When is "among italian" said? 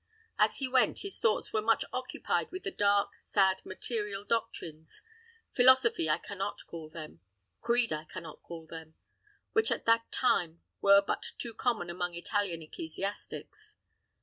11.91-12.63